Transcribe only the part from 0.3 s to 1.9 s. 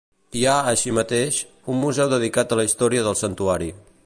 Hi ha, així mateix, un